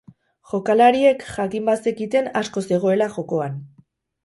Jokalariek 0.53 1.25
jakin 1.33 1.69
bazekiten 1.69 2.33
asko 2.43 2.65
zegoela 2.73 3.13
jokoan. 3.21 3.63